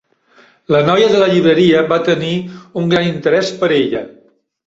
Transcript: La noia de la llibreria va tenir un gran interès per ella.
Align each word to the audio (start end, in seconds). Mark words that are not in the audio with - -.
La 0.75 0.79
noia 0.87 1.09
de 1.11 1.19
la 1.23 1.27
llibreria 1.33 1.83
va 1.91 1.99
tenir 2.09 2.33
un 2.83 2.89
gran 2.95 3.09
interès 3.11 3.53
per 3.61 3.73
ella. 3.79 4.05